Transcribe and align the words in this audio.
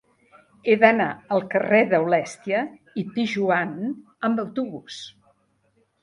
He 0.69 0.75
d'anar 0.83 1.09
al 1.35 1.43
carrer 1.49 1.81
d'Aulèstia 1.91 2.61
i 3.01 3.03
Pijoan 3.17 3.75
amb 4.31 4.41
autobús. 4.45 4.97